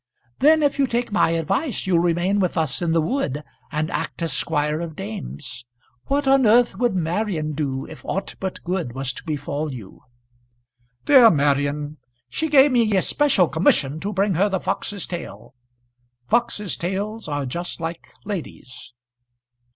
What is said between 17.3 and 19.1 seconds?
just like ladies."